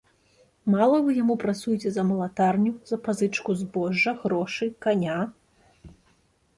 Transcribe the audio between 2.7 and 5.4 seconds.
за пазычку збожжа, грошы, каня?